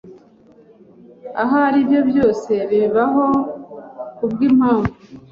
[1.43, 3.25] Ahari ibyo byose bibaho
[4.17, 4.93] kubwimpamvu.